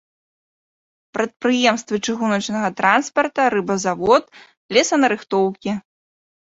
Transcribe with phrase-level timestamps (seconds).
[1.17, 4.23] Прадпрыемствы чыгуначнага транспарта, рыбазавод,
[4.79, 5.71] лесанарыхтоўкі.